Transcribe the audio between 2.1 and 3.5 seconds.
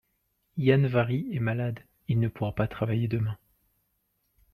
ne pourra pas travailler demain.